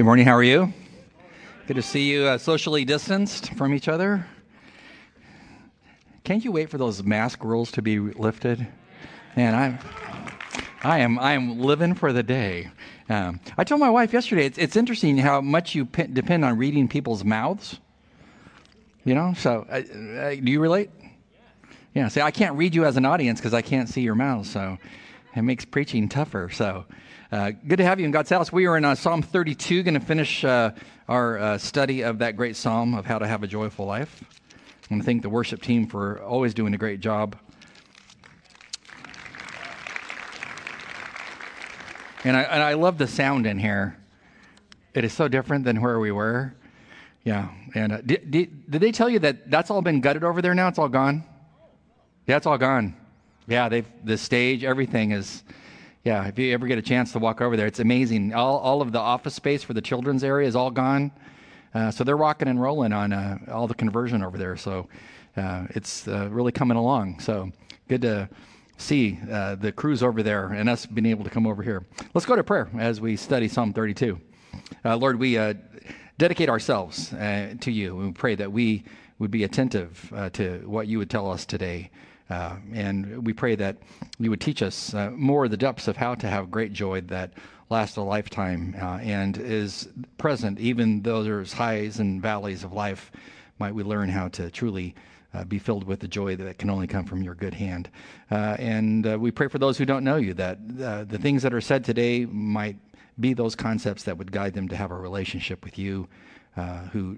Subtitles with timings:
[0.00, 0.24] Good morning.
[0.24, 0.72] How are you?
[1.66, 4.26] Good to see you uh, socially distanced from each other.
[6.24, 8.66] Can't you wait for those mask rules to be lifted?
[9.36, 9.78] And I'm,
[10.82, 12.70] I am, I am living for the day.
[13.10, 14.46] Um, I told my wife yesterday.
[14.46, 17.78] It's, it's interesting how much you p- depend on reading people's mouths.
[19.04, 19.34] You know.
[19.36, 20.88] So, uh, uh, do you relate?
[21.94, 22.08] Yeah.
[22.08, 24.48] See, I can't read you as an audience because I can't see your mouths.
[24.50, 24.78] So,
[25.34, 26.50] it makes preaching tougher.
[26.52, 26.84] So.
[27.32, 28.50] Uh, good to have you in God's house.
[28.50, 30.72] We are in uh, Psalm 32, going to finish uh,
[31.08, 34.24] our uh, study of that great psalm of how to have a joyful life.
[34.52, 37.36] I want to thank the worship team for always doing a great job.
[42.24, 43.96] And I, and I love the sound in here.
[44.92, 46.52] It is so different than where we were.
[47.22, 47.50] Yeah.
[47.76, 50.54] And uh, did, did, did they tell you that that's all been gutted over there
[50.54, 50.66] now?
[50.66, 51.22] It's all gone?
[52.26, 52.96] Yeah, it's all gone.
[53.50, 55.42] Yeah, they've the stage, everything is
[56.04, 58.32] yeah, if you ever get a chance to walk over there, it's amazing.
[58.32, 61.10] All, all of the office space for the children's area is all gone.
[61.74, 64.56] Uh, so they're rocking and rolling on uh, all the conversion over there.
[64.56, 64.88] So
[65.36, 67.18] uh, it's uh, really coming along.
[67.18, 67.50] So
[67.88, 68.28] good to
[68.78, 71.84] see uh, the crews over there and us being able to come over here.
[72.14, 74.18] Let's go to prayer as we study Psalm 32.
[74.84, 75.34] Uh, Lord, we
[76.18, 77.96] dedicate ourselves to you.
[77.96, 78.84] We pray that we
[79.18, 81.90] would be attentive to what you would tell us today.
[82.30, 83.76] Uh, and we pray that
[84.18, 87.32] you would teach us uh, more the depths of how to have great joy that
[87.70, 93.10] lasts a lifetime uh, and is present even though there's highs and valleys of life.
[93.58, 94.94] Might we learn how to truly
[95.34, 97.90] uh, be filled with the joy that can only come from your good hand.
[98.30, 100.58] Uh, and uh, we pray for those who don't know you that
[101.08, 102.76] the things that are said today might
[103.18, 106.08] be those concepts that would guide them to have a relationship with you
[106.92, 107.16] who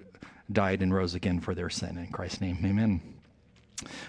[0.52, 1.96] died and rose again for their sin.
[1.96, 3.21] In Christ's name, amen.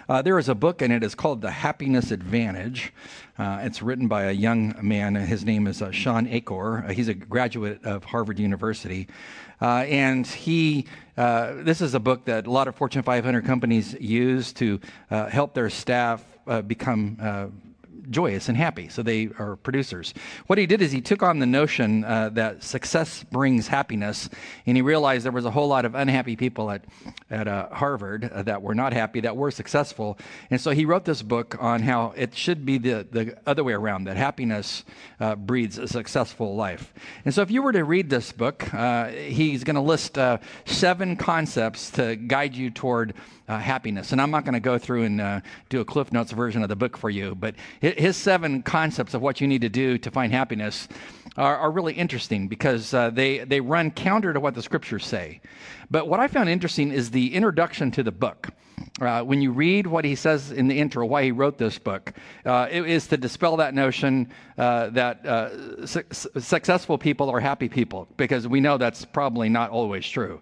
[0.08, 2.94] Uh, there is a book, and it is called The Happiness Advantage.
[3.38, 5.16] Uh, it's written by a young man.
[5.16, 6.86] His name is uh, Shawn Achor.
[6.86, 9.08] Uh, he's a graduate of Harvard University.
[9.62, 10.86] Uh, and he,
[11.18, 14.80] uh, this is a book that a lot of Fortune 500 companies use to
[15.10, 16.24] help their staff
[16.68, 17.52] become
[18.10, 18.90] joyous and happy.
[18.90, 20.14] So they are producers.
[20.48, 24.30] What he did is he took on the notion uh, that success brings happiness,
[24.66, 26.84] and he realized there was a whole lot of unhappy people at
[27.30, 30.18] at uh, Harvard uh, that were not happy, that were successful,
[30.50, 33.74] and so he wrote this book on how it should be the the other way
[33.74, 34.06] around.
[34.06, 34.84] That happiness
[35.20, 36.94] uh, breeds a successful life.
[37.26, 40.38] And so if you were to read this book, uh, he's going to list uh,
[40.66, 43.14] seven concepts to guide you toward
[43.48, 44.12] uh, happiness.
[44.12, 46.70] And I'm not going to go through and uh, do a Cliff Notes version of
[46.70, 50.12] the book for you, but his seven concepts of what you need to do to
[50.12, 50.88] find happiness
[51.38, 55.42] are, are really interesting because uh, they, they run counter to what the scriptures say.
[55.94, 58.50] But what I found interesting is the introduction to the book.
[59.00, 62.14] Uh, when you read what he says in the intro, why he wrote this book,
[62.48, 64.28] uh, it is to dispel that notion
[64.58, 69.70] uh, that uh, su- successful people are happy people, because we know that's probably not
[69.70, 70.42] always true.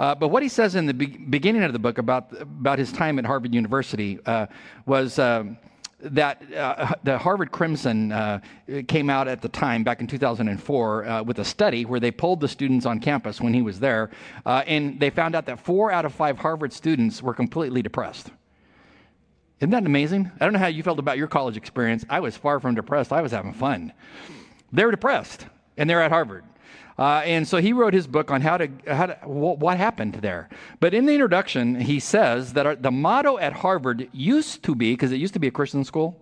[0.00, 2.90] Uh, but what he says in the be- beginning of the book about, about his
[2.90, 4.46] time at Harvard University uh,
[4.84, 5.20] was.
[5.20, 5.58] Um,
[6.00, 8.40] that uh, the Harvard Crimson uh,
[8.86, 12.40] came out at the time, back in 2004, uh, with a study where they polled
[12.40, 14.10] the students on campus when he was there,
[14.46, 18.30] uh, and they found out that four out of five Harvard students were completely depressed.
[19.60, 20.30] Isn't that amazing?
[20.40, 22.04] I don't know how you felt about your college experience.
[22.08, 23.92] I was far from depressed, I was having fun.
[24.72, 26.44] They're depressed, and they're at Harvard.
[26.98, 30.14] Uh, and so he wrote his book on how to, how to what, what happened
[30.14, 30.48] there.
[30.80, 34.94] But in the introduction, he says that our, the motto at Harvard used to be,
[34.94, 36.20] because it used to be a Christian school,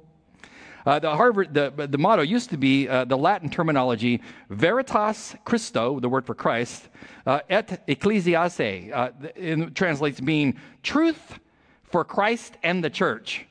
[0.84, 5.98] uh, the Harvard, the, the motto used to be uh, the Latin terminology Veritas Christo,
[5.98, 6.88] the word for Christ,
[7.26, 11.40] uh, et ecclesiae, uh, translates being truth
[11.82, 13.46] for Christ and the church.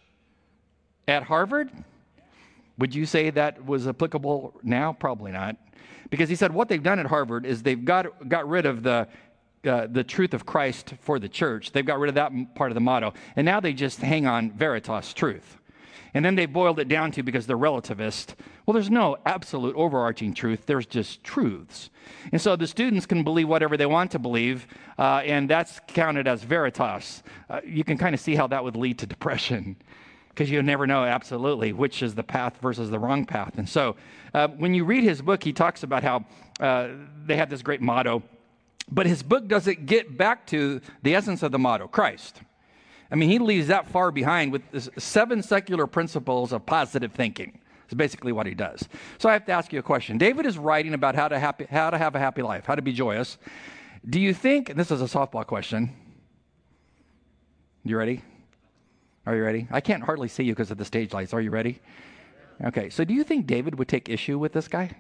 [1.08, 1.72] At Harvard,
[2.78, 4.94] would you say that was applicable now?
[4.94, 5.56] Probably not.
[6.10, 9.08] Because he said what they've done at Harvard is they've got, got rid of the,
[9.66, 11.72] uh, the truth of Christ for the church.
[11.72, 13.14] They've got rid of that part of the motto.
[13.36, 15.58] And now they just hang on veritas, truth.
[16.14, 20.34] And then they boiled it down to, because they're relativist, well, there's no absolute overarching
[20.34, 21.90] truth, there's just truths.
[22.32, 24.66] And so the students can believe whatever they want to believe,
[24.98, 27.22] uh, and that's counted as veritas.
[27.50, 29.76] Uh, you can kind of see how that would lead to depression
[30.36, 33.58] because you never know absolutely which is the path versus the wrong path.
[33.58, 33.96] And so
[34.34, 36.26] uh, when you read his book, he talks about how
[36.60, 36.90] uh,
[37.26, 38.22] they had this great motto,
[38.92, 42.42] but his book doesn't get back to the essence of the motto Christ.
[43.10, 44.64] I mean, he leaves that far behind with
[45.00, 47.60] seven secular principles of positive thinking.
[47.86, 48.90] It's basically what he does.
[49.20, 50.18] So I have to ask you a question.
[50.18, 52.82] David is writing about how to, happy, how to have a happy life, how to
[52.82, 53.38] be joyous.
[54.10, 55.96] Do you think, this is a softball question.
[57.84, 58.24] You ready?
[59.26, 59.68] Are you ready?
[59.72, 61.34] I can't hardly see you because of the stage lights.
[61.34, 61.82] Are you ready?
[62.64, 64.92] Okay, so do you think David would take issue with this guy?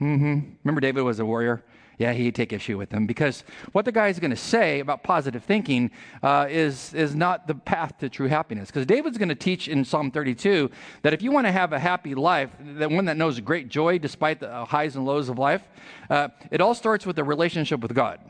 [0.00, 0.40] Mm-hmm.
[0.64, 1.62] Remember, David was a warrior.
[1.98, 3.42] Yeah, he'd take issue with him because
[3.72, 5.90] what the guy is going to say about positive thinking
[6.22, 8.68] uh, is, is not the path to true happiness.
[8.68, 11.78] Because David's going to teach in Psalm 32 that if you want to have a
[11.78, 15.62] happy life, that one that knows great joy despite the highs and lows of life,
[16.10, 18.20] uh, it all starts with a relationship with God.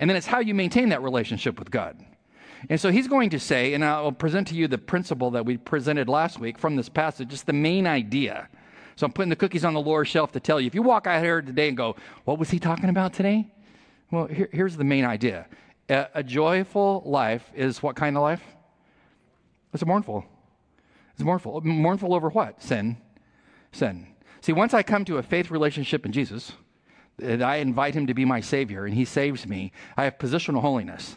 [0.00, 2.02] And then it's how you maintain that relationship with God.
[2.68, 5.56] And so he's going to say, and I'll present to you the principle that we
[5.56, 8.48] presented last week from this passage, just the main idea.
[8.96, 10.66] So I'm putting the cookies on the lower shelf to tell you.
[10.66, 13.46] If you walk out here today and go, what was he talking about today?
[14.10, 15.46] Well, here, here's the main idea
[15.88, 18.42] a, a, joyful life is what kind of life?
[19.72, 20.24] It's mournful.
[21.14, 21.60] It's mournful.
[21.60, 22.62] Mournful over what?
[22.62, 22.96] Sin.
[23.72, 24.08] Sin.
[24.40, 26.52] See, once I come to a faith relationship in Jesus,
[27.20, 30.60] and I invite him to be my Savior, and he saves me, I have positional
[30.60, 31.16] holiness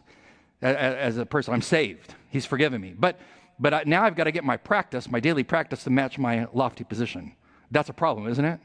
[0.61, 1.53] as a person.
[1.53, 2.13] I'm saved.
[2.29, 2.93] He's forgiven me.
[2.97, 3.19] But,
[3.59, 6.47] but I, now I've got to get my practice, my daily practice, to match my
[6.53, 7.33] lofty position.
[7.71, 8.59] That's a problem, isn't it?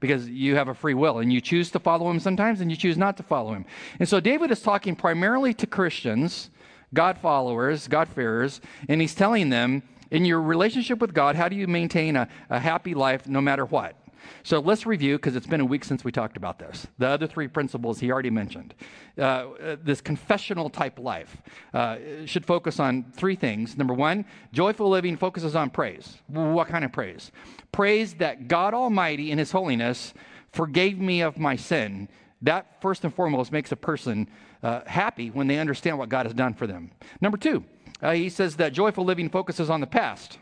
[0.00, 2.76] Because you have a free will and you choose to follow him sometimes and you
[2.76, 3.64] choose not to follow him.
[4.00, 6.50] And so David is talking primarily to Christians,
[6.92, 11.66] God followers, God-fearers, and he's telling them in your relationship with God, how do you
[11.66, 13.96] maintain a, a happy life no matter what?
[14.42, 16.86] So let's review, because it's been a week since we talked about this.
[16.98, 18.74] The other three principles he already mentioned.
[19.16, 21.36] Uh, uh, this confessional type life
[21.74, 21.96] uh,
[22.26, 23.76] should focus on three things.
[23.76, 26.18] Number one, joyful living focuses on praise.
[26.28, 27.30] What kind of praise?
[27.72, 30.14] Praise that God Almighty, in His holiness,
[30.52, 32.08] forgave me of my sin.
[32.42, 34.28] That, first and foremost, makes a person
[34.62, 36.90] uh, happy when they understand what God has done for them.
[37.20, 37.64] Number two,
[38.02, 40.38] uh, he says that joyful living focuses on the past.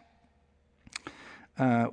[1.60, 1.90] Uh,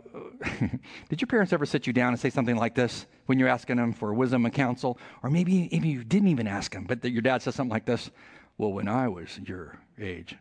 [1.09, 3.75] did your parents ever sit you down and say something like this when you're asking
[3.75, 4.97] them for wisdom and counsel?
[5.21, 8.09] Or maybe, maybe you didn't even ask them, but your dad says something like this
[8.57, 10.37] Well, when I was your age.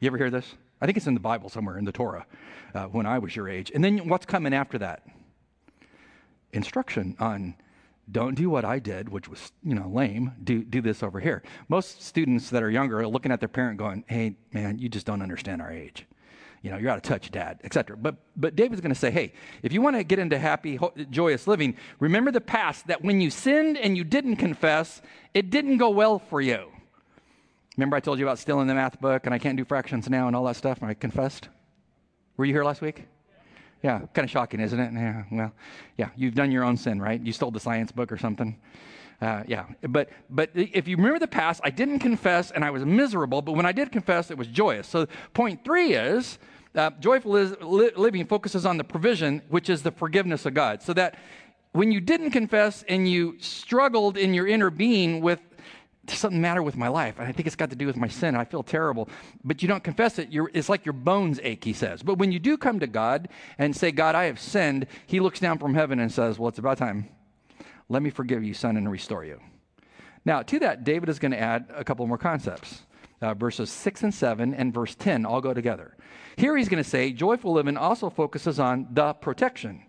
[0.00, 0.54] You ever hear this?
[0.82, 2.26] I think it's in the Bible somewhere in the Torah,
[2.74, 3.72] uh, when I was your age.
[3.74, 5.02] And then what's coming after that?
[6.52, 7.54] Instruction on
[8.12, 10.32] don't do what I did, which was, you know, lame.
[10.44, 11.42] Do, do this over here.
[11.68, 15.06] Most students that are younger are looking at their parent going, hey, man, you just
[15.06, 16.06] don't understand our age
[16.66, 17.96] you know, you're out of touch, dad, etc.
[17.96, 19.32] But, but David's going to say, hey,
[19.62, 20.80] if you want to get into happy,
[21.10, 25.00] joyous living, remember the past that when you sinned and you didn't confess,
[25.32, 26.66] it didn't go well for you.
[27.76, 30.26] Remember I told you about stealing the math book and I can't do fractions now
[30.26, 31.50] and all that stuff, and I confessed?
[32.36, 33.04] Were you here last week?
[33.84, 34.92] Yeah, kind of shocking, isn't it?
[34.92, 35.52] Yeah, well,
[35.96, 37.20] yeah, you've done your own sin, right?
[37.20, 38.58] You stole the science book or something.
[39.20, 42.84] Uh, yeah, but but if you remember the past, I didn't confess and I was
[42.84, 44.88] miserable, but when I did confess, it was joyous.
[44.88, 46.38] So point three is
[46.76, 50.82] uh, joyful li- living focuses on the provision, which is the forgiveness of God.
[50.82, 51.18] So that
[51.72, 55.40] when you didn't confess and you struggled in your inner being with
[56.08, 58.36] something matter with my life, and I think it's got to do with my sin,
[58.36, 59.08] I feel terrible,
[59.44, 62.02] but you don't confess it, it's like your bones ache, he says.
[62.02, 63.28] But when you do come to God
[63.58, 66.58] and say, God, I have sinned, he looks down from heaven and says, Well, it's
[66.58, 67.08] about time.
[67.88, 69.40] Let me forgive you, son, and restore you.
[70.24, 72.82] Now, to that, David is going to add a couple more concepts.
[73.22, 75.96] Uh, verses 6 and 7 and verse 10 all go together.
[76.36, 79.82] Here he's going to say joyful living also focuses on the protection.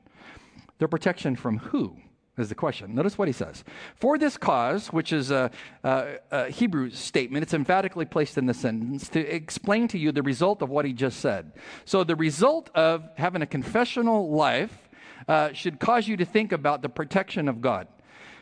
[0.79, 1.97] The protection from who?
[2.37, 2.93] Is the question.
[2.93, 3.63] Notice what he says.
[3.95, 5.49] For this cause, which is a,
[5.83, 10.21] a, a, Hebrew statement, it's emphatically placed in the sentence to explain to you the
[10.21, 11.53] result of what he just said.
[11.85, 14.87] So, the result of having a confessional life
[15.27, 17.87] uh, should cause you to think about the protection of God.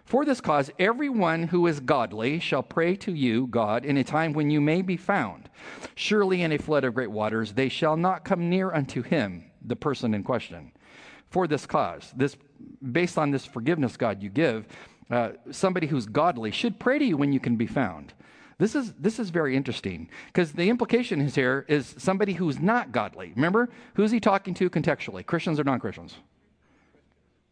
[0.05, 4.33] For this cause, everyone who is godly shall pray to you, God, in a time
[4.33, 5.49] when you may be found.
[5.95, 9.75] Surely in a flood of great waters they shall not come near unto him, the
[9.75, 10.71] person in question.
[11.31, 12.37] For this cause, this
[12.91, 14.67] based on this forgiveness, God, you give,
[15.09, 18.13] uh, somebody who's godly should pray to you when you can be found.
[18.59, 22.91] This is, this is very interesting because the implication is here is somebody who's not
[22.91, 23.33] godly.
[23.35, 25.25] Remember, who's he talking to contextually?
[25.25, 26.15] Christians or non Christians?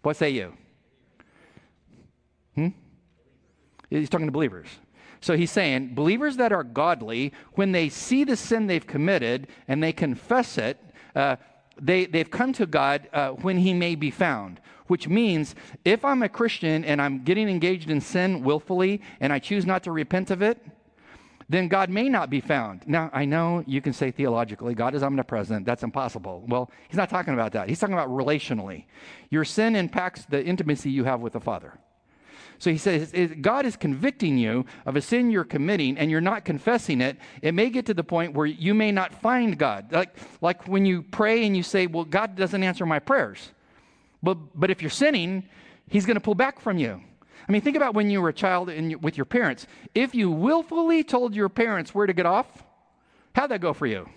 [0.03, 0.53] What say you?
[2.55, 2.69] Hmm?
[3.89, 4.67] He's talking to believers.
[5.21, 9.81] So he's saying believers that are godly, when they see the sin they've committed and
[9.81, 10.79] they confess it,
[11.15, 11.37] uh,
[11.79, 14.59] they, they've come to God uh, when he may be found.
[14.87, 15.55] Which means
[15.85, 19.83] if I'm a Christian and I'm getting engaged in sin willfully and I choose not
[19.83, 20.61] to repent of it,
[21.47, 22.85] then God may not be found.
[22.85, 25.65] Now, I know you can say theologically, God is omnipresent.
[25.65, 26.43] That's impossible.
[26.47, 27.69] Well, he's not talking about that.
[27.69, 28.85] He's talking about relationally.
[29.29, 31.79] Your sin impacts the intimacy you have with the Father.
[32.63, 36.45] So he says, God is convicting you of a sin you're committing and you're not
[36.45, 37.17] confessing it.
[37.41, 39.91] It may get to the point where you may not find God.
[39.91, 43.51] Like, like when you pray and you say, Well, God doesn't answer my prayers.
[44.21, 45.43] But, but if you're sinning,
[45.89, 47.01] he's going to pull back from you.
[47.49, 49.67] I mean, think about when you were a child and with your parents.
[49.93, 52.63] If you willfully told your parents where to get off,
[53.35, 54.07] how'd that go for you?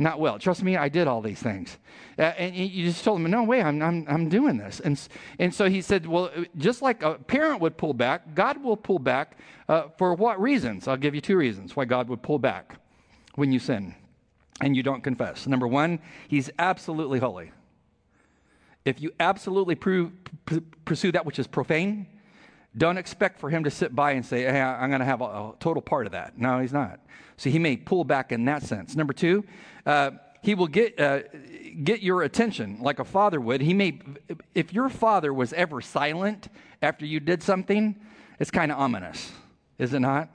[0.00, 0.38] Not well.
[0.38, 1.76] Trust me, I did all these things.
[2.18, 4.80] Uh, and you just told him, no way, I'm, I'm, I'm doing this.
[4.80, 5.00] And,
[5.38, 8.98] and so he said, well, just like a parent would pull back, God will pull
[8.98, 9.38] back
[9.68, 10.88] uh, for what reasons?
[10.88, 12.76] I'll give you two reasons why God would pull back
[13.34, 13.94] when you sin
[14.60, 15.46] and you don't confess.
[15.46, 17.52] Number one, he's absolutely holy.
[18.84, 20.12] If you absolutely prove,
[20.84, 22.06] pursue that which is profane,
[22.76, 25.24] don't expect for him to sit by and say, hey, I'm going to have a,
[25.24, 26.38] a, total part of that.
[26.38, 27.00] No, he's not.
[27.40, 28.94] So he may pull back in that sense.
[28.94, 29.46] Number two,
[29.86, 30.10] uh,
[30.42, 31.20] he will get, uh,
[31.82, 33.62] get your attention like a father would.
[33.62, 33.98] He may,
[34.54, 36.48] if your father was ever silent
[36.82, 37.98] after you did something,
[38.38, 39.32] it's kind of ominous,
[39.78, 40.28] is it not?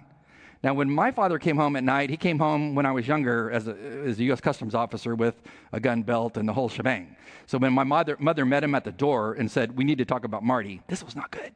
[0.64, 3.52] Now, when my father came home at night, he came home when I was younger
[3.52, 4.42] as a, as a U.S.
[4.42, 5.36] Customs officer with
[5.72, 7.16] a gun belt and the whole shebang.
[7.46, 10.06] So when my mother, mother met him at the door and said, We need to
[10.06, 11.54] talk about Marty, this was not good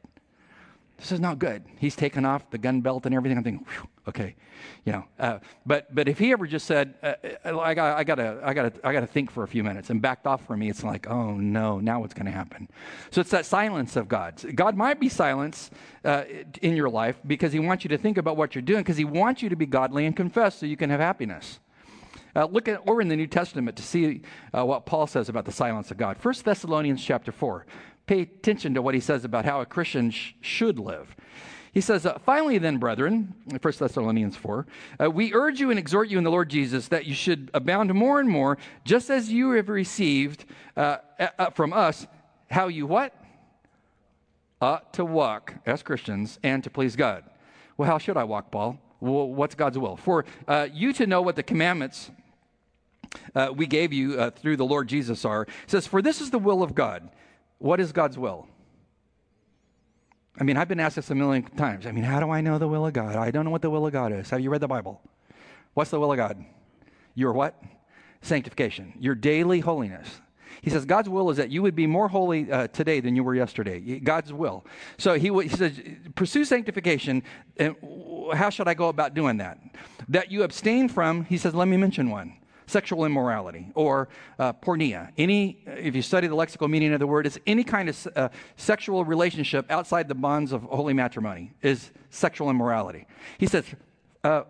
[1.00, 1.64] this is not good.
[1.78, 3.38] He's taken off the gun belt and everything.
[3.38, 3.66] I'm thinking,
[4.10, 4.36] okay,
[4.84, 5.04] you know.
[5.18, 7.14] Uh, but but if he ever just said, uh,
[7.44, 10.26] uh I, I gotta I gotta I gotta think for a few minutes and backed
[10.26, 12.68] off from me, it's like, oh no, now what's going to happen?
[13.10, 14.42] So it's that silence of God.
[14.54, 15.70] God might be silence
[16.04, 16.24] uh,
[16.62, 19.04] in your life because He wants you to think about what you're doing because He
[19.04, 21.60] wants you to be godly and confess so you can have happiness.
[22.36, 24.22] Uh, look at over in the New Testament to see
[24.56, 26.16] uh, what Paul says about the silence of God.
[26.22, 27.66] 1 Thessalonians chapter 4
[28.10, 31.14] pay attention to what he says about how a Christian sh- should live.
[31.72, 34.66] He says, uh, Finally, then, brethren, 1 Thessalonians 4,
[35.00, 37.92] uh, we urge you and exhort you in the Lord Jesus that you should abound
[37.94, 40.44] more and more, just as you have received
[40.76, 40.98] uh,
[41.38, 42.06] uh from us
[42.50, 43.14] how you what?
[44.60, 47.24] Ought to walk as Christians and to please God.
[47.76, 48.78] Well, how should I walk, Paul?
[49.00, 49.96] Well, what's God's will?
[49.96, 52.10] For uh, you to know what the commandments
[53.34, 55.46] uh, we gave you through the Lord Jesus are.
[55.66, 57.08] Says, For this is the will of God
[57.60, 58.48] what is God's will?
[60.38, 61.86] I mean, I've been asked this a million times.
[61.86, 63.16] I mean, how do I know the will of God?
[63.16, 64.30] I don't know what the will of God is.
[64.30, 65.00] Have you read the Bible?
[65.74, 66.44] What's the will of God?
[67.14, 67.60] Your what?
[68.22, 70.20] Sanctification, your daily holiness.
[70.62, 73.24] He says God's will is that you would be more holy uh, today than you
[73.24, 73.98] were yesterday.
[73.98, 74.66] God's will.
[74.98, 75.80] So he, he says,
[76.14, 77.22] pursue sanctification.
[77.56, 77.76] And
[78.34, 79.58] how should I go about doing that?
[80.08, 82.34] That you abstain from, he says, let me mention one
[82.70, 84.08] sexual immorality or
[84.38, 85.10] uh, porneia.
[85.18, 88.28] Any, if you study the lexical meaning of the word, it's any kind of uh,
[88.56, 93.06] sexual relationship outside the bonds of holy matrimony is sexual immorality.
[93.38, 93.64] He says,
[94.24, 94.42] uh,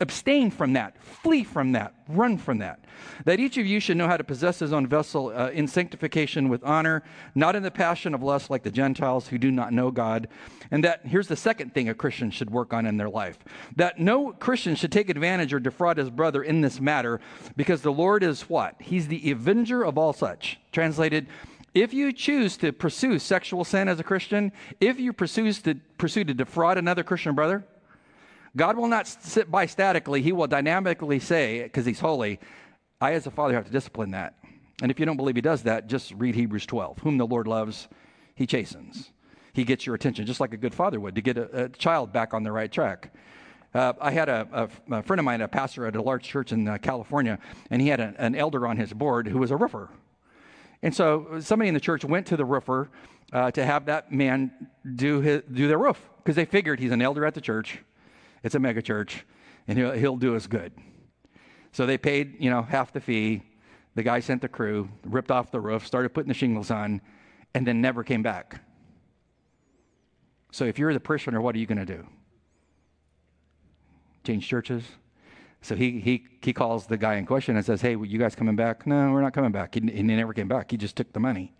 [0.00, 2.80] abstain from that, flee from that, run from that.
[3.24, 6.48] That each of you should know how to possess his own vessel uh, in sanctification
[6.48, 7.02] with honor,
[7.34, 10.28] not in the passion of lust like the Gentiles who do not know God.
[10.70, 13.38] And that, here's the second thing a Christian should work on in their life
[13.76, 17.20] that no Christian should take advantage or defraud his brother in this matter
[17.56, 18.74] because the Lord is what?
[18.80, 20.58] He's the avenger of all such.
[20.72, 21.26] Translated,
[21.74, 26.24] if you choose to pursue sexual sin as a Christian, if you pursue to, pursue
[26.24, 27.64] to defraud another Christian brother,
[28.56, 30.22] God will not sit by statically.
[30.22, 32.40] He will dynamically say, because He's holy,
[33.00, 34.34] I as a father have to discipline that.
[34.82, 36.98] And if you don't believe He does that, just read Hebrews 12.
[37.00, 37.88] Whom the Lord loves,
[38.34, 39.10] He chastens.
[39.52, 42.12] He gets your attention, just like a good father would, to get a, a child
[42.12, 43.12] back on the right track.
[43.74, 46.52] Uh, I had a, a, a, friend of mine, a pastor at a large church
[46.52, 47.38] in uh, California,
[47.70, 49.90] and he had a, an elder on his board who was a roofer.
[50.82, 52.90] And so somebody in the church went to the roofer
[53.32, 54.50] uh, to have that man
[54.94, 57.80] do, his, do their roof because they figured he's an elder at the church.
[58.46, 59.26] It's a mega church,
[59.66, 60.72] and he'll, he'll do us good.
[61.72, 63.42] So they paid, you know, half the fee.
[63.96, 67.00] The guy sent the crew, ripped off the roof, started putting the shingles on,
[67.54, 68.60] and then never came back.
[70.52, 72.06] So if you're the parishioner, what are you going to do?
[74.22, 74.84] Change churches?
[75.60, 78.54] So he, he, he calls the guy in question and says, Hey, you guys coming
[78.54, 78.86] back?
[78.86, 79.74] No, we're not coming back.
[79.74, 80.70] He, he never came back.
[80.70, 81.52] He just took the money.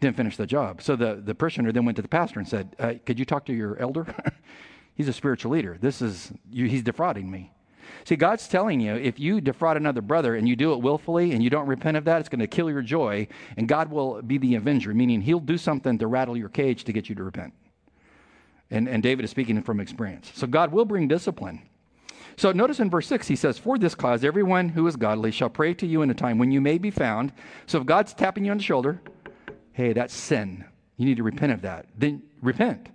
[0.00, 0.80] Didn't finish the job.
[0.80, 3.44] So the, the parishioner then went to the pastor and said, uh, Could you talk
[3.46, 4.06] to your elder?
[4.96, 5.76] He's a spiritual leader.
[5.80, 7.52] This is, you, he's defrauding me.
[8.04, 11.42] See, God's telling you if you defraud another brother and you do it willfully and
[11.42, 14.38] you don't repent of that, it's going to kill your joy, and God will be
[14.38, 17.52] the avenger, meaning he'll do something to rattle your cage to get you to repent.
[18.70, 20.32] And, and David is speaking from experience.
[20.34, 21.62] So God will bring discipline.
[22.36, 25.48] So notice in verse 6, he says, For this cause, everyone who is godly shall
[25.48, 27.32] pray to you in a time when you may be found.
[27.66, 29.00] So if God's tapping you on the shoulder,
[29.72, 30.64] hey, that's sin.
[30.96, 31.86] You need to repent of that.
[31.96, 32.88] Then repent.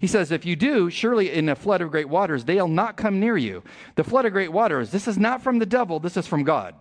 [0.00, 3.20] He says, If you do, surely in a flood of great waters, they'll not come
[3.20, 3.62] near you.
[3.94, 6.74] The flood of great waters, this is not from the devil, this is from God.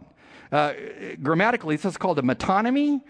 [0.52, 0.74] Uh,
[1.22, 3.02] grammatically, this is called a metonymy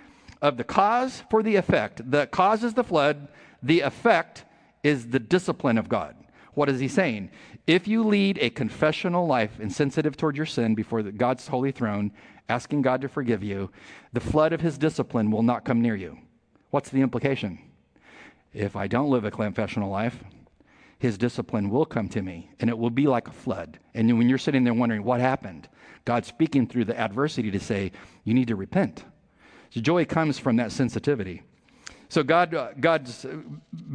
[0.42, 2.10] of the cause for the effect.
[2.10, 3.28] The cause is the flood,
[3.62, 4.46] the effect
[4.84, 6.16] is the discipline of God.
[6.54, 7.32] What is he saying?
[7.68, 12.12] If you lead a confessional life insensitive toward your sin before God's holy throne,
[12.48, 13.72] asking God to forgive you,
[14.14, 16.18] the flood of his discipline will not come near you.
[16.70, 17.60] What's the implication?
[18.56, 20.24] If I don't live a confessional life,
[20.98, 23.80] his discipline will come to me, and it will be like a flood.
[23.94, 25.68] And when you're sitting there wondering what happened,
[26.06, 27.92] God's speaking through the adversity to say,
[28.24, 29.04] you need to repent.
[29.72, 31.44] So joy comes from that sensitivity.
[32.08, 33.26] So God, uh, God's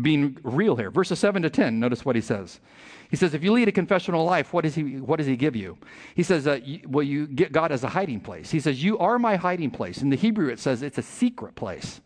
[0.02, 0.90] being real here.
[0.90, 2.60] Verses 7 to 10, notice what he says.
[3.08, 5.56] He says, if you lead a confessional life, what, is he, what does he give
[5.56, 5.78] you?
[6.14, 8.50] He says, uh, you, well, you get God as a hiding place.
[8.50, 10.02] He says, you are my hiding place.
[10.02, 12.02] In the Hebrew, it says it's a secret place.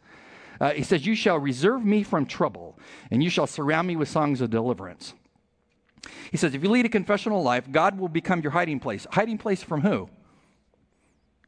[0.61, 2.79] Uh, he says, You shall reserve me from trouble,
[3.11, 5.15] and you shall surround me with songs of deliverance.
[6.31, 9.07] He says, If you lead a confessional life, God will become your hiding place.
[9.13, 10.09] Hiding place from who?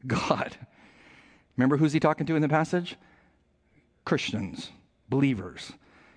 [0.06, 0.56] God.
[1.56, 2.96] Remember who's he talking to in the passage?
[4.04, 4.70] Christians,
[5.08, 5.72] believers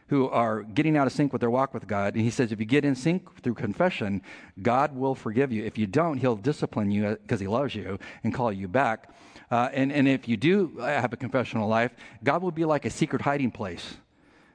[0.09, 2.15] who are getting out of sync with their walk with God.
[2.15, 4.23] And he says, if you get in sync through confession,
[4.61, 5.63] God will forgive you.
[5.63, 9.11] If you don't, he'll discipline you because he loves you and call you back.
[9.51, 11.91] Uh, and, and if you do have a confessional life,
[12.23, 13.95] God will be like a secret hiding place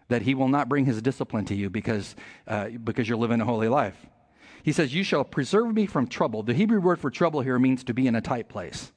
[0.09, 2.15] that he will not bring his discipline to you because,
[2.47, 3.97] uh, because you're living a holy life.
[4.63, 6.43] He says, You shall preserve me from trouble.
[6.43, 8.93] The Hebrew word for trouble here means to be in a tight place.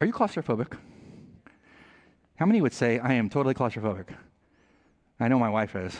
[0.00, 0.76] Are you claustrophobic?
[2.36, 4.08] How many would say, I am totally claustrophobic?
[5.20, 5.98] I know my wife is.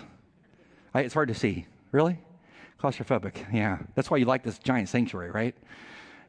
[0.93, 1.67] I, it's hard to see.
[1.93, 2.19] Really?
[2.81, 3.53] Claustrophobic.
[3.53, 3.79] Yeah.
[3.95, 5.55] That's why you like this giant sanctuary, right?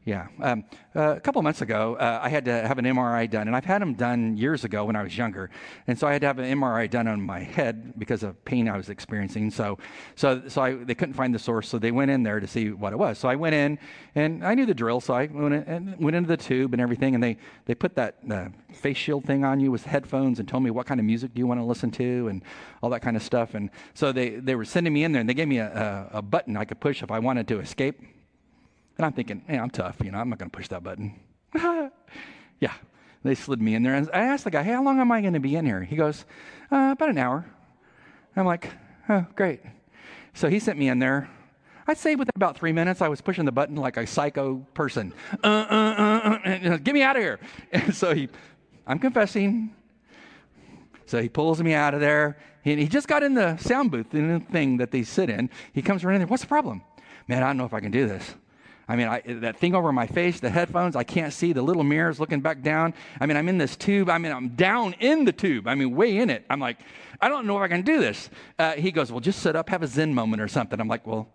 [0.06, 0.28] Yeah.
[0.40, 3.56] Um, uh, a couple months ago, uh, I had to have an MRI done, and
[3.56, 5.50] I've had them done years ago when I was younger.
[5.88, 8.68] And so I had to have an MRI done on my head because of pain
[8.68, 9.50] I was experiencing.
[9.50, 9.78] So,
[10.14, 12.70] so, so I, they couldn't find the source, so they went in there to see
[12.70, 13.18] what it was.
[13.18, 13.80] So I went in,
[14.14, 16.80] and I knew the drill, so I went, in, and went into the tube and
[16.80, 20.48] everything, and they, they put that uh, face shield thing on you with headphones and
[20.48, 22.44] told me what kind of music do you want to listen to and
[22.80, 23.54] all that kind of stuff.
[23.54, 26.18] And so they, they were sending me in there, and they gave me a, a,
[26.18, 28.15] a button I could push if I wanted to escape.
[28.96, 29.96] And I'm thinking, man, I'm tough.
[30.02, 31.18] You know, I'm not going to push that button.
[31.54, 32.72] yeah.
[33.22, 33.94] They slid me in there.
[33.94, 35.82] And I asked the guy, hey, how long am I going to be in here?
[35.82, 36.24] He goes,
[36.70, 37.44] uh, about an hour.
[38.36, 38.70] I'm like,
[39.08, 39.60] oh, great.
[40.34, 41.28] So he sent me in there.
[41.88, 45.12] I'd say within about three minutes, I was pushing the button like a psycho person.
[45.42, 47.38] Uh, uh, uh, uh, get me out of here.
[47.72, 48.28] And so he,
[48.86, 49.74] I'm confessing.
[51.06, 52.38] So he pulls me out of there.
[52.62, 55.50] He, he just got in the sound booth, the thing that they sit in.
[55.72, 56.26] He comes right in there.
[56.26, 56.82] What's the problem?
[57.28, 58.34] Man, I don't know if I can do this.
[58.88, 61.82] I mean, I, that thing over my face, the headphones, I can't see the little
[61.82, 62.94] mirrors looking back down.
[63.20, 64.08] I mean, I'm in this tube.
[64.08, 65.66] I mean, I'm down in the tube.
[65.66, 66.44] I mean, way in it.
[66.48, 66.78] I'm like,
[67.20, 68.30] I don't know if I can do this.
[68.58, 70.80] Uh, he goes, Well, just sit up, have a Zen moment or something.
[70.80, 71.28] I'm like, Well,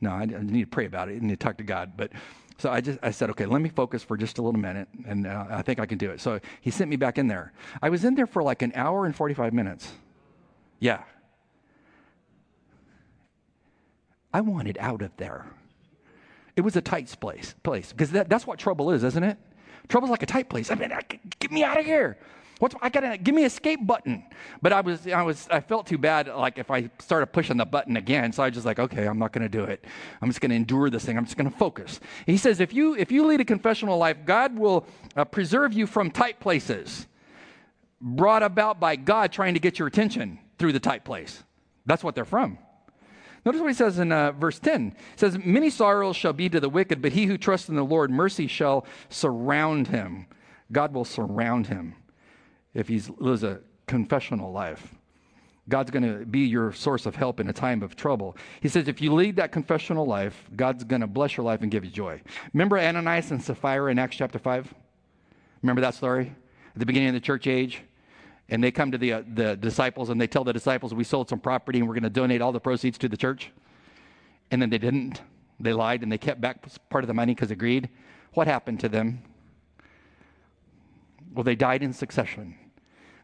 [0.00, 1.16] no, I, I need to pray about it.
[1.16, 1.92] I need to talk to God.
[1.96, 2.12] But
[2.58, 5.26] so I just I said, okay, let me focus for just a little minute, and
[5.26, 6.20] uh, I think I can do it.
[6.20, 7.52] So he sent me back in there.
[7.82, 9.92] I was in there for like an hour and 45 minutes.
[10.80, 11.02] Yeah.
[14.32, 15.46] I wanted out of there.
[16.56, 19.38] It was a tight place, place because that, that's what trouble is, isn't it?
[19.88, 20.70] Trouble's like a tight place.
[20.70, 20.92] I mean,
[21.38, 22.18] get me out of here.
[22.58, 24.24] What's I gotta give me escape button?
[24.62, 27.66] But I was I was I felt too bad like if I started pushing the
[27.66, 28.32] button again.
[28.32, 29.84] So I was just like, okay, I'm not gonna do it.
[30.22, 31.18] I'm just gonna endure this thing.
[31.18, 32.00] I'm just gonna focus.
[32.24, 35.86] he says, if you if you lead a confessional life, God will uh, preserve you
[35.86, 37.06] from tight places,
[38.00, 41.42] brought about by God trying to get your attention through the tight place.
[41.84, 42.58] That's what they're from.
[43.46, 44.88] Notice what he says in uh, verse 10.
[45.12, 47.84] It says, Many sorrows shall be to the wicked, but he who trusts in the
[47.84, 50.26] Lord, mercy shall surround him.
[50.72, 51.94] God will surround him
[52.74, 54.96] if he lives a confessional life.
[55.68, 58.36] God's going to be your source of help in a time of trouble.
[58.60, 61.70] He says, if you lead that confessional life, God's going to bless your life and
[61.70, 62.20] give you joy.
[62.52, 64.74] Remember Ananias and Sapphira in Acts chapter 5?
[65.62, 66.34] Remember that story?
[66.74, 67.82] At the beginning of the church age?
[68.48, 71.28] And they come to the, uh, the disciples and they tell the disciples, We sold
[71.28, 73.50] some property and we're going to donate all the proceeds to the church.
[74.50, 75.20] And then they didn't.
[75.58, 77.88] They lied and they kept back part of the money because of greed.
[78.34, 79.22] What happened to them?
[81.34, 82.56] Well, they died in succession.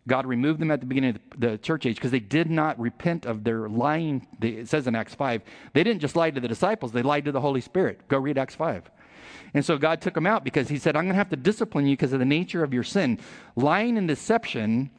[0.09, 3.25] God removed them at the beginning of the church age because they did not repent
[3.25, 4.27] of their lying.
[4.41, 5.43] It says in Acts 5,
[5.75, 8.09] they didn't just lie to the disciples, they lied to the Holy Spirit.
[8.09, 8.91] Go read Acts 5.
[9.55, 11.87] And so God took them out because He said, I'm going to have to discipline
[11.87, 13.21] you because of the nature of your sin.
[13.55, 14.91] Lying and deception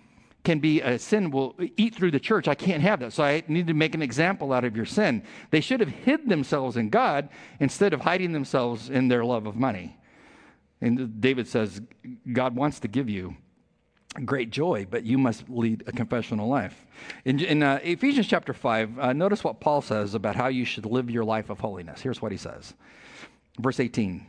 [0.44, 2.48] can be a sin will eat through the church.
[2.48, 3.14] I can't have that.
[3.14, 5.24] So I need to make an example out of your sin.
[5.52, 7.30] They should have hid themselves in God
[7.60, 9.98] instead of hiding themselves in their love of money.
[10.82, 11.82] And David says,
[12.32, 13.38] God wants to give you
[14.26, 16.86] great joy, but you must lead a confessional life.
[17.24, 20.86] In, in uh, Ephesians chapter 5, uh, notice what Paul says about how you should
[20.86, 22.02] live your life of holiness.
[22.02, 22.74] Here's what he says.
[23.60, 24.28] Verse 18.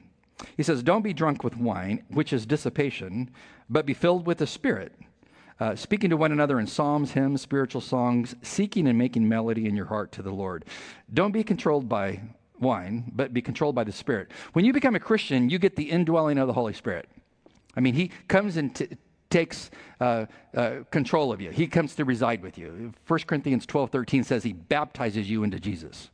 [0.57, 3.31] He says, Don't be drunk with wine, which is dissipation,
[3.69, 4.93] but be filled with the Spirit
[5.61, 9.77] uh, speaking to one another in psalms, hymns, spiritual songs, seeking and making melody in
[9.77, 10.65] your heart to the Lord.
[11.13, 12.21] Don't be controlled by
[12.59, 14.31] wine, but be controlled by the Spirit.
[14.53, 17.09] When you become a Christian, you get the indwelling of the Holy Spirit.
[17.77, 18.89] I mean, He comes and t-
[19.35, 21.51] takes uh, uh, control of you.
[21.51, 22.93] He comes to reside with you.
[23.09, 26.11] 1 Corinthians 12, 13 says he baptizes you into Jesus.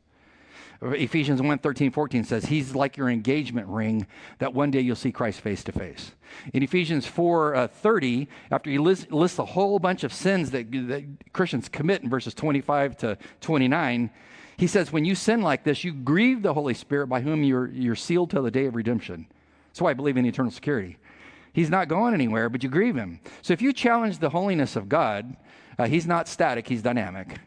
[0.83, 4.07] Ephesians 1 13, 14 says, He's like your engagement ring
[4.39, 6.13] that one day you'll see Christ face to face.
[6.53, 10.71] In Ephesians 4 uh, 30, after he lists, lists a whole bunch of sins that,
[10.71, 14.09] that Christians commit in verses 25 to 29,
[14.57, 17.67] he says, When you sin like this, you grieve the Holy Spirit by whom you're,
[17.67, 19.27] you're sealed till the day of redemption.
[19.67, 20.97] That's why I believe in eternal security.
[21.53, 23.19] He's not going anywhere, but you grieve him.
[23.41, 25.35] So if you challenge the holiness of God,
[25.77, 27.39] uh, he's not static, he's dynamic.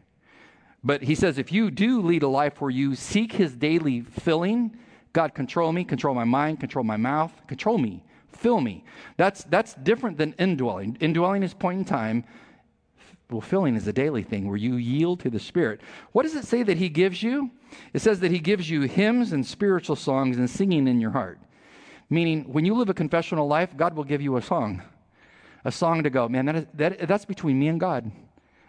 [0.84, 4.76] But he says, if you do lead a life where you seek his daily filling,
[5.14, 8.84] God, control me, control my mind, control my mouth, control me, fill me.
[9.16, 10.98] That's, that's different than indwelling.
[11.00, 12.24] Indwelling is point in time.
[13.30, 15.80] Well, filling is a daily thing where you yield to the Spirit.
[16.12, 17.50] What does it say that he gives you?
[17.94, 21.38] It says that he gives you hymns and spiritual songs and singing in your heart.
[22.10, 24.82] Meaning, when you live a confessional life, God will give you a song.
[25.64, 28.12] A song to go, man, that is, that, that's between me and God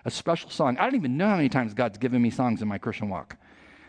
[0.05, 0.77] a special song.
[0.77, 3.37] I don't even know how many times God's given me songs in my Christian walk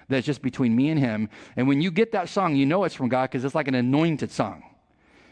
[0.08, 1.28] that's just between me and Him.
[1.56, 3.74] And when you get that song, you know it's from God because it's like an
[3.74, 4.62] anointed song.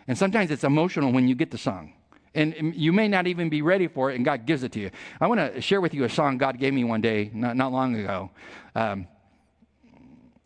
[0.07, 1.95] And sometimes it's emotional when you get the song.
[2.37, 4.91] And you may not even be ready for it, and God gives it to you.
[5.21, 7.71] I want to share with you a song God gave me one day, not, not
[7.71, 8.31] long ago.
[8.75, 9.07] Um,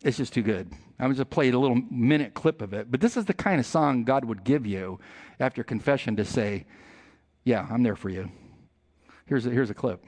[0.03, 0.71] it's just too good.
[0.99, 2.91] I am just played a little minute clip of it.
[2.91, 4.99] But this is the kind of song God would give you
[5.39, 6.67] after confession to say,
[7.43, 8.29] Yeah, I'm there for you.
[9.25, 10.05] Here's a, here's a clip.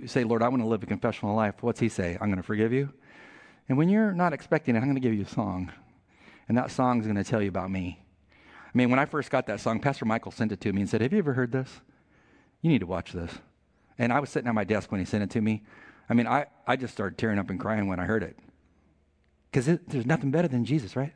[0.00, 1.56] You say, Lord, I want to live a confessional life.
[1.60, 2.16] What's he say?
[2.20, 2.92] I'm going to forgive you.
[3.68, 5.70] And when you're not expecting it, I'm going to give you a song.
[6.48, 8.00] And that song is going to tell you about me.
[8.64, 10.90] I mean, when I first got that song, Pastor Michael sent it to me and
[10.90, 11.68] said, Have you ever heard this?
[12.62, 13.32] You need to watch this.
[13.98, 15.62] And I was sitting at my desk when he sent it to me.
[16.08, 18.38] I mean, I, I just started tearing up and crying when I heard it.
[19.50, 21.12] Because there's nothing better than Jesus, right?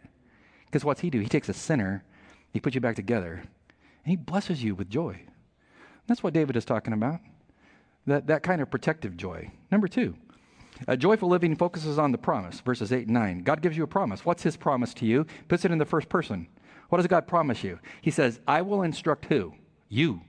[0.66, 1.20] Because what's he do?
[1.20, 2.04] He takes a sinner,
[2.52, 5.20] he puts you back together, and he blesses you with joy.
[6.06, 7.20] That's what David is talking about
[8.06, 9.50] that, that kind of protective joy.
[9.70, 10.14] Number two,
[10.88, 13.38] a joyful living focuses on the promise, verses 8 and 9.
[13.42, 14.24] God gives you a promise.
[14.24, 15.26] What's his promise to you?
[15.48, 16.48] Puts it in the first person.
[16.88, 17.78] What does God promise you?
[18.00, 19.54] He says, I will instruct who?
[19.88, 20.20] You.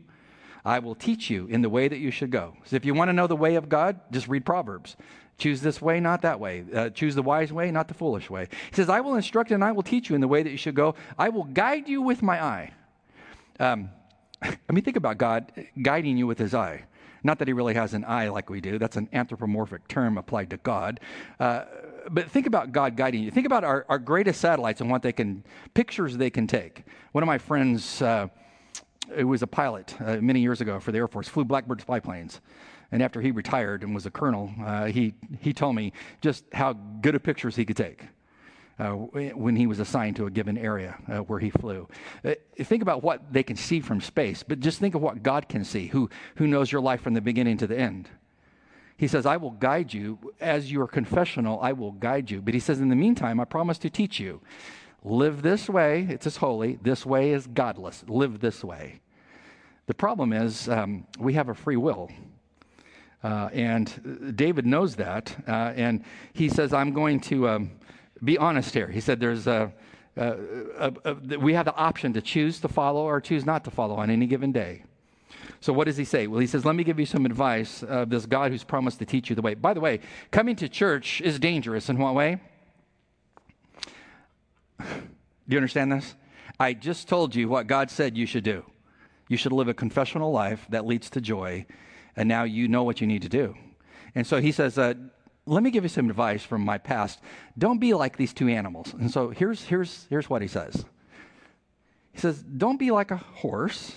[0.63, 2.55] I will teach you in the way that you should go.
[2.65, 4.95] So if you want to know the way of God, just read Proverbs.
[5.37, 6.63] Choose this way, not that way.
[6.73, 8.47] Uh, choose the wise way, not the foolish way.
[8.69, 10.57] He says, I will instruct and I will teach you in the way that you
[10.57, 10.95] should go.
[11.17, 12.73] I will guide you with my eye.
[13.59, 13.89] Um,
[14.41, 16.85] I mean, think about God guiding you with his eye.
[17.25, 20.51] Not that he really has an eye like we do, that's an anthropomorphic term applied
[20.51, 20.99] to God.
[21.39, 21.63] Uh,
[22.11, 23.31] but think about God guiding you.
[23.31, 26.83] Think about our, our greatest satellites and what they can, pictures they can take.
[27.13, 28.27] One of my friends, uh,
[29.17, 31.99] it was a pilot uh, many years ago for the Air Force, flew Blackbird spy
[31.99, 32.41] planes.
[32.91, 36.73] And after he retired and was a colonel, uh, he, he told me just how
[36.73, 38.03] good of pictures he could take
[38.77, 41.87] uh, when he was assigned to a given area uh, where he flew.
[42.23, 42.33] Uh,
[42.63, 45.63] think about what they can see from space, but just think of what God can
[45.63, 48.09] see, who, who knows your life from the beginning to the end.
[48.97, 50.19] He says, I will guide you.
[50.39, 52.41] As your confessional, I will guide you.
[52.41, 54.41] But he says, in the meantime, I promise to teach you.
[55.03, 56.79] Live this way, it's as holy.
[56.81, 58.03] This way is godless.
[58.07, 59.01] Live this way.
[59.87, 62.09] The problem is, um, we have a free will.
[63.23, 65.35] Uh, and David knows that.
[65.47, 67.49] Uh, and he says, I'm going to.
[67.49, 67.71] Um,
[68.23, 68.87] be honest here.
[68.87, 69.73] He said there's a,
[70.15, 73.95] a, a, we have the option to choose to follow or choose not to follow
[73.95, 74.83] on any given day.
[75.59, 76.27] So what does he say?
[76.27, 79.05] Well, he says, let me give you some advice of this God who's promised to
[79.05, 79.53] teach you the way.
[79.53, 79.99] By the way,
[80.31, 81.89] coming to church is dangerous.
[81.89, 82.39] In what way?
[84.79, 84.85] Do
[85.47, 86.15] you understand this?
[86.59, 88.63] I just told you what God said you should do.
[89.27, 91.65] You should live a confessional life that leads to joy,
[92.15, 93.55] and now you know what you need to do.
[94.13, 94.93] And so he says, uh,
[95.45, 97.19] let me give you some advice from my past.
[97.57, 98.93] Don't be like these two animals.
[98.93, 100.85] And so here's, here's, here's what he says
[102.11, 103.95] He says, Don't be like a horse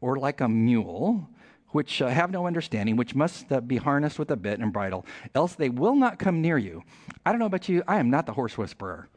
[0.00, 1.28] or like a mule,
[1.70, 5.04] which uh, have no understanding, which must uh, be harnessed with a bit and bridle,
[5.34, 6.82] else they will not come near you.
[7.26, 9.08] I don't know about you, I am not the horse whisperer.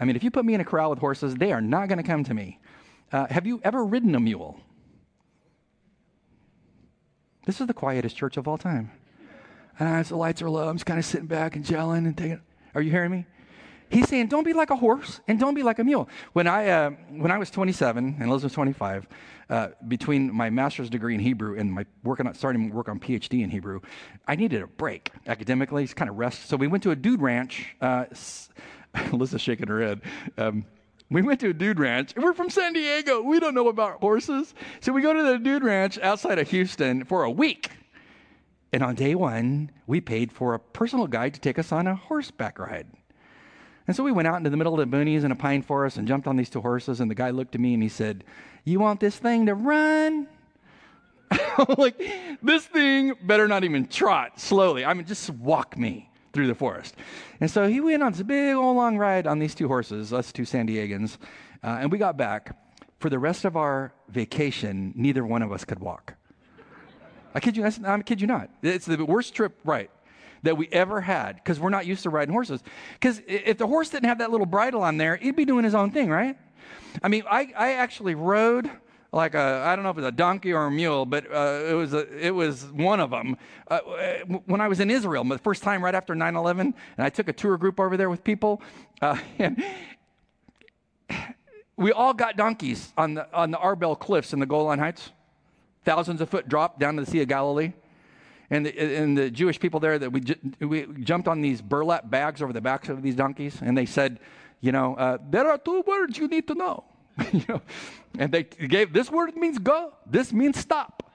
[0.00, 1.98] I mean, if you put me in a corral with horses, they are not going
[1.98, 2.60] to come to me.
[3.10, 4.60] Uh, have you ever ridden a mule?
[7.44, 8.92] This is the quietest church of all time.
[9.78, 12.16] And as the lights are low, I'm just kind of sitting back and gelling and
[12.16, 12.40] thinking,
[12.74, 13.26] Are you hearing me?
[13.90, 16.10] He's saying, don't be like a horse and don't be like a mule.
[16.34, 19.08] When I, uh, when I was 27 and Liz was 25,
[19.48, 23.42] uh, between my master's degree in Hebrew and my working on, starting work on PhD
[23.42, 23.80] in Hebrew,
[24.26, 26.50] I needed a break academically, just kind of rest.
[26.50, 27.74] So we went to a dude ranch.
[27.80, 28.04] Uh,
[29.36, 30.00] shaking her head.
[30.36, 30.64] Um,
[31.10, 32.14] we went to a dude ranch.
[32.16, 33.22] We're from San Diego.
[33.22, 34.54] We don't know about horses.
[34.80, 37.70] So we go to the dude ranch outside of Houston for a week.
[38.72, 41.94] And on day one, we paid for a personal guide to take us on a
[41.94, 42.86] horseback ride.
[43.86, 45.96] And so we went out into the middle of the boonies in a pine forest
[45.96, 47.00] and jumped on these two horses.
[47.00, 48.22] And the guy looked at me and he said,
[48.64, 50.28] You want this thing to run?
[51.78, 52.00] like,
[52.42, 54.84] this thing better not even trot slowly.
[54.84, 56.96] I mean, just walk me through the forest.
[57.40, 60.32] And so he went on this big old long ride on these two horses, us
[60.32, 61.16] two San Diegans.
[61.64, 62.56] Uh, and we got back.
[63.00, 66.17] For the rest of our vacation, neither one of us could walk.
[67.34, 68.50] I kid you, I kid you not.
[68.62, 69.90] It's the worst trip, right,
[70.42, 72.62] that we ever had because we're not used to riding horses.
[72.94, 75.74] Because if the horse didn't have that little bridle on there, he'd be doing his
[75.74, 76.36] own thing, right?
[77.02, 78.70] I mean, I, I actually rode
[79.12, 81.74] like a I don't know if it's a donkey or a mule, but uh, it
[81.74, 83.36] was a, it was one of them.
[83.68, 83.80] Uh,
[84.46, 87.32] when I was in Israel, the first time right after 9/11, and I took a
[87.32, 88.60] tour group over there with people,
[89.00, 89.62] uh, and
[91.76, 95.10] we all got donkeys on the on the Arbel cliffs in the Golan Heights,
[95.88, 97.72] thousands of foot drop down to the Sea of Galilee.
[98.50, 100.22] And the, and the Jewish people there that we,
[100.60, 104.20] we jumped on these burlap bags over the backs of these donkeys, and they said,
[104.60, 106.84] you know, uh, there are two words you need to know.
[107.32, 107.62] you know,
[108.18, 111.10] and they gave this word means go, this means stop.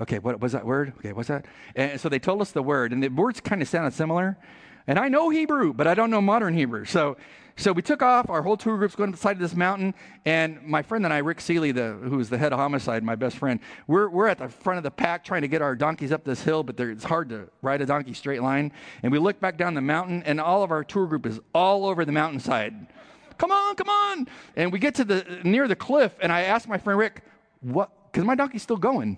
[0.00, 0.92] Okay, what was that word?
[0.98, 1.44] Okay, what's that?
[1.74, 4.36] And so they told us the word, and the words kind of sounded similar.
[4.88, 6.84] And I know Hebrew, but I don't know modern Hebrew.
[6.84, 7.16] So,
[7.56, 8.28] so we took off.
[8.30, 9.94] Our whole tour group's going to the side of this mountain.
[10.24, 13.36] And my friend and I, Rick Seeley, the, who's the head of homicide, my best
[13.36, 16.24] friend, we're, we're at the front of the pack trying to get our donkeys up
[16.24, 18.72] this hill, but it's hard to ride a donkey straight line.
[19.02, 21.86] And we look back down the mountain, and all of our tour group is all
[21.86, 22.88] over the mountainside
[23.38, 24.28] come on, come on.
[24.56, 27.22] And we get to the near the cliff, and I ask my friend Rick,
[27.60, 27.90] what?
[28.10, 29.16] Because my donkey's still going.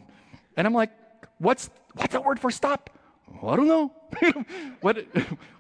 [0.57, 0.91] And I'm like,
[1.39, 2.91] what's what's the word for stop?
[3.43, 3.93] I don't know.
[4.81, 5.05] what,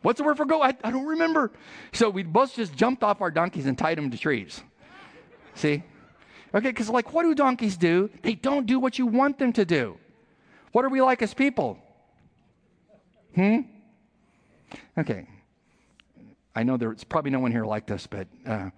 [0.02, 0.62] what's the word for go?
[0.62, 1.52] I, I don't remember.
[1.92, 4.62] So we both just jumped off our donkeys and tied them to trees.
[5.54, 5.82] See?
[6.54, 8.10] Okay, because like, what do donkeys do?
[8.22, 9.98] They don't do what you want them to do.
[10.72, 11.78] What are we like as people?
[13.34, 13.60] Hmm?
[14.98, 15.26] Okay,
[16.54, 18.70] I know there's probably no one here like this, but uh,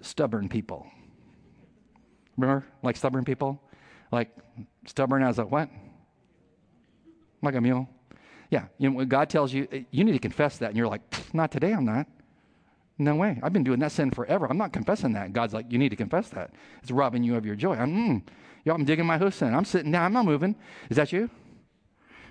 [0.00, 0.86] stubborn people.
[2.36, 3.60] Remember, like stubborn people?
[4.12, 4.30] Like
[4.86, 5.68] stubborn as a what?
[7.42, 7.88] Like a mule?
[8.50, 8.64] Yeah.
[8.78, 11.02] You know, when God tells you, eh, you need to confess that, and you're like,
[11.34, 12.06] not today, I'm not.
[12.98, 13.38] No way.
[13.42, 14.46] I've been doing that sin forever.
[14.50, 15.32] I'm not confessing that.
[15.32, 16.50] God's like, you need to confess that.
[16.82, 17.74] It's robbing you of your joy.
[17.74, 18.22] I'm, mm,
[18.64, 19.54] yo, I'm digging my hoofs in.
[19.54, 20.06] I'm sitting down.
[20.06, 20.56] I'm not moving.
[20.90, 21.30] Is that you?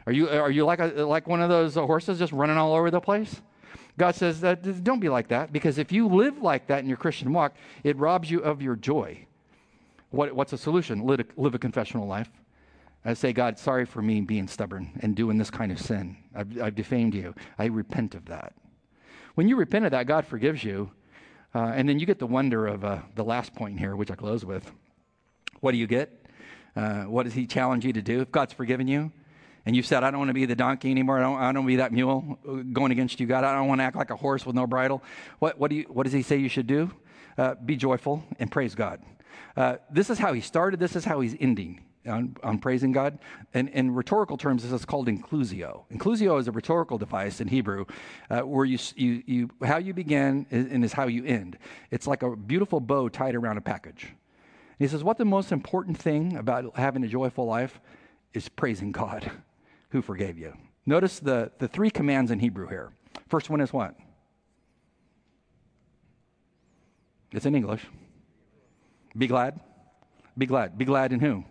[0.05, 2.91] Are you, are you like, a, like one of those horses just running all over
[2.91, 3.41] the place?
[3.97, 6.97] God says, that, don't be like that, because if you live like that in your
[6.97, 9.25] Christian walk, it robs you of your joy.
[10.11, 11.05] What, what's the solution?
[11.05, 12.29] Live a, live a confessional life.
[13.05, 16.17] I say, God, sorry for me being stubborn and doing this kind of sin.
[16.35, 17.33] I've, I've defamed you.
[17.57, 18.53] I repent of that.
[19.35, 20.91] When you repent of that, God forgives you.
[21.55, 24.15] Uh, and then you get the wonder of uh, the last point here, which I
[24.15, 24.69] close with.
[25.61, 26.25] What do you get?
[26.75, 28.21] Uh, what does He challenge you to do?
[28.21, 29.11] If God's forgiven you,
[29.65, 31.19] and you said, I don't want to be the donkey anymore.
[31.19, 32.37] I don't, I don't want to be that mule
[32.71, 33.43] going against you, God.
[33.43, 35.03] I don't want to act like a horse with no bridle.
[35.39, 36.91] What, what, do you, what does he say you should do?
[37.37, 39.01] Uh, be joyful and praise God.
[39.55, 40.79] Uh, this is how he started.
[40.79, 43.19] This is how he's ending on, on praising God.
[43.53, 45.83] And in rhetorical terms, this is called inclusio.
[45.91, 47.85] Inclusio is a rhetorical device in Hebrew
[48.29, 51.57] uh, where you, you, you, how you begin and is how you end.
[51.91, 54.03] It's like a beautiful bow tied around a package.
[54.03, 54.15] And
[54.79, 57.79] he says, What the most important thing about having a joyful life
[58.33, 59.29] is praising God
[59.89, 60.53] who forgave you.
[60.85, 62.93] Notice the, the three commands in Hebrew here.
[63.27, 63.95] First one is what?
[67.31, 67.85] It's in English.
[69.17, 69.59] Be glad.
[70.37, 70.77] Be glad.
[70.77, 71.43] Be glad in who?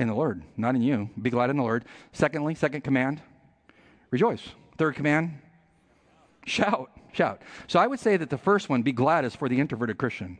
[0.00, 1.10] In the Lord, not in you.
[1.20, 1.84] Be glad in the Lord.
[2.12, 3.20] Secondly, second command,
[4.10, 4.40] rejoice.
[4.78, 5.38] Third command,
[6.46, 6.90] shout.
[7.12, 7.42] Shout.
[7.66, 10.38] So I would say that the first one, be glad, is for the introverted Christian.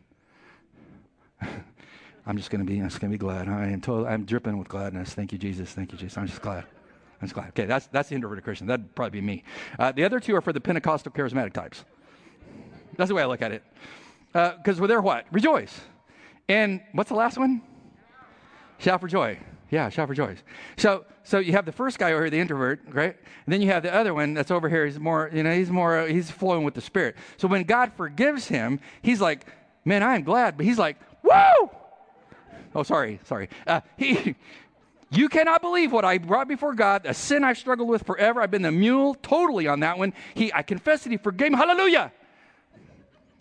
[1.42, 3.48] I'm just going to be, I'm just going to be glad.
[3.48, 5.12] I am totally, I'm dripping with gladness.
[5.12, 5.72] Thank you, Jesus.
[5.72, 6.16] Thank you, Jesus.
[6.16, 6.64] I'm just glad.
[7.20, 7.48] I'm just glad.
[7.48, 8.66] Okay, that's, that's the introverted Christian.
[8.66, 9.44] That'd probably be me.
[9.78, 11.84] Uh, the other two are for the Pentecostal charismatic types.
[12.96, 13.62] That's the way I look at it.
[14.32, 15.26] Because uh, they're what?
[15.32, 15.78] Rejoice.
[16.48, 17.60] And what's the last one?
[18.78, 19.38] Shout for joy.
[19.70, 20.36] Yeah, shout for joy.
[20.76, 23.16] So, so you have the first guy over here, the introvert, right?
[23.46, 24.84] And then you have the other one that's over here.
[24.84, 27.16] He's more, you know, he's more, he's flowing with the Spirit.
[27.36, 29.46] So when God forgives him, he's like,
[29.84, 30.56] man, I am glad.
[30.56, 31.70] But he's like, whoa!
[32.74, 33.48] Oh, sorry, sorry.
[33.64, 34.34] Uh, he,
[35.10, 38.40] you cannot believe what I brought before God, a sin I've struggled with forever.
[38.40, 40.14] I've been the mule totally on that one.
[40.34, 41.58] He, I confess that He forgave me.
[41.58, 42.12] Hallelujah.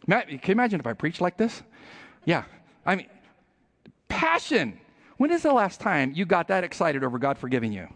[0.05, 1.61] Matt, can you imagine if I preached like this?
[2.25, 2.43] Yeah.
[2.85, 3.07] I mean,
[4.07, 4.79] passion.
[5.19, 7.89] When is the last time you got that excited over God forgiving you?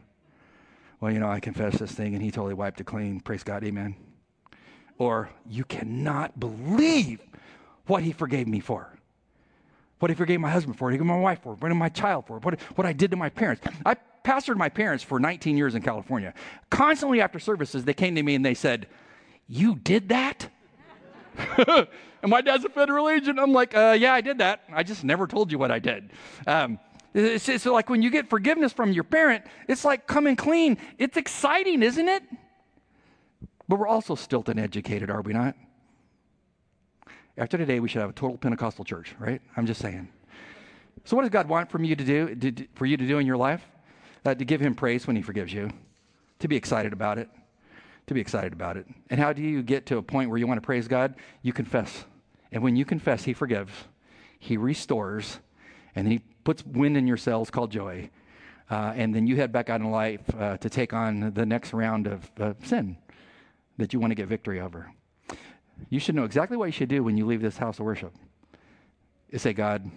[1.00, 3.22] Well, you know, I confessed this thing and He totally wiped it clean.
[3.22, 3.64] Praise God.
[3.64, 3.96] Amen.
[4.98, 7.22] Or, you cannot believe
[7.88, 8.90] what He forgave me for.
[10.00, 12.28] What he forgave my husband for, what he forgave my wife for, what my child
[12.28, 13.62] for, what, what I did to my parents.
[13.86, 16.34] I pastored my parents for 19 years in California.
[16.70, 18.88] Constantly after services, they came to me and they said,
[19.48, 20.50] You did that?
[21.68, 21.88] and
[22.30, 23.40] my dad's a federal agent.
[23.40, 24.64] I'm like, uh, yeah, I did that.
[24.74, 26.12] I just never told you what I did.
[26.48, 26.80] Um,
[27.14, 30.78] it's, it's like when you get forgiveness from your parent, it's like coming clean.
[30.98, 32.24] It's exciting, isn't it?
[33.68, 35.56] But we're also still educated, are we not?
[37.38, 39.42] After today, we should have a total Pentecostal church, right?
[39.58, 40.08] I'm just saying.
[41.06, 43.26] So, what does God want from you to do, to, for you to do in
[43.26, 43.62] your life?
[44.26, 45.70] Uh, to give Him praise when He forgives you,
[46.40, 47.30] to be excited about it,
[48.08, 48.86] to be excited about it.
[49.10, 51.16] And how do you get to a point where you want to praise God?
[51.42, 52.06] You confess.
[52.52, 53.74] And when you confess, He forgives,
[54.40, 55.40] He restores,
[55.96, 58.10] and then He puts wind in your sails called joy.
[58.70, 61.74] Uh, and then you head back out in life uh, to take on the next
[61.74, 62.98] round of uh, sin
[63.78, 64.92] that you want to get victory over.
[65.90, 68.14] You should know exactly what you should do when you leave this house of worship.
[69.30, 69.90] You say, God,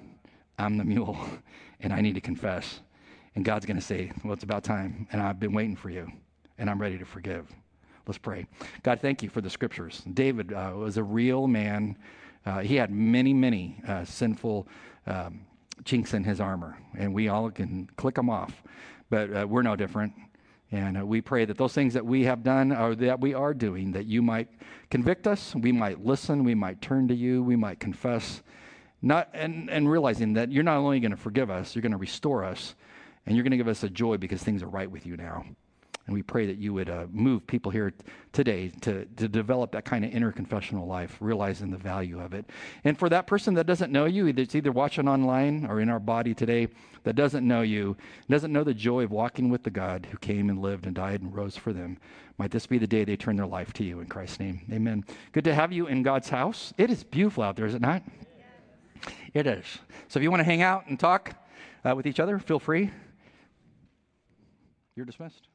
[0.59, 1.19] I'm the mule,
[1.81, 2.81] and I need to confess.
[3.35, 6.11] And God's going to say, Well, it's about time, and I've been waiting for you,
[6.59, 7.47] and I'm ready to forgive.
[8.07, 8.47] Let's pray.
[8.83, 10.03] God, thank you for the scriptures.
[10.15, 11.99] David uh, was a real man.
[12.47, 14.69] Uh, he had many, many uh, sinful
[15.07, 15.41] um,
[15.85, 18.62] chinks in his armor, and we all can click them off.
[19.11, 20.12] But uh, we're no different.
[20.73, 23.55] And uh, we pray that those things that we have done or that we are
[23.55, 24.49] doing, that you might
[24.91, 28.43] convict us, we might listen, we might turn to you, we might confess,
[29.01, 31.99] not, and, and realizing that you're not only going to forgive us, you're going to
[31.99, 32.75] restore us,
[33.25, 35.45] and you're going to give us a joy because things are right with you now.
[36.07, 37.92] And we pray that you would uh, move people here
[38.33, 42.49] today to, to develop that kind of inner confessional life, realizing the value of it.
[42.85, 45.99] And for that person that doesn't know you, that's either watching online or in our
[45.99, 46.69] body today,
[47.03, 47.97] that doesn't know you,
[48.31, 51.23] doesn't know the joy of walking with the God who came and lived and died
[51.23, 51.99] and rose for them,
[52.38, 54.61] might this be the day they turn their life to you in Christ's name.
[54.73, 55.05] Amen.
[55.33, 56.73] Good to have you in God's house.
[56.79, 58.03] It is beautiful out there, is it not?
[59.35, 59.64] It is.
[60.09, 61.35] So if you want to hang out and talk
[61.85, 62.90] uh, with each other, feel free.
[64.95, 65.49] You're dismissed.